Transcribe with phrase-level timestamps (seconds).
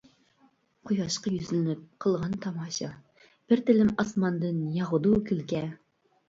[0.89, 2.89] قۇياشقا يۈزلىنىپ قىلغىن تاماشا،
[3.53, 5.63] بىر تىلىم ئاسماندىن ياغىدۇ كۈلكە.